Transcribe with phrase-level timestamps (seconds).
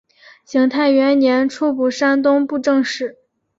[0.45, 3.19] 景泰元年出补山东布政使。